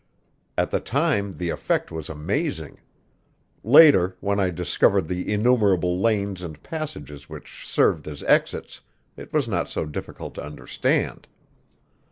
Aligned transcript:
At 0.57 0.71
the 0.71 0.79
time 0.79 1.33
the 1.33 1.51
effect 1.51 1.91
was 1.91 2.09
amazing; 2.09 2.79
later, 3.63 4.15
when 4.19 4.39
I 4.39 4.49
discovered 4.49 5.07
the 5.07 5.31
innumerable 5.31 5.99
lanes 5.99 6.41
and 6.41 6.63
passages 6.63 7.29
which 7.29 7.67
served 7.67 8.07
as 8.07 8.23
exits, 8.23 8.81
it 9.15 9.31
was 9.31 9.47
not 9.47 9.69
so 9.69 9.85
difficult 9.85 10.33
to 10.33 10.43
understand. 10.43 11.27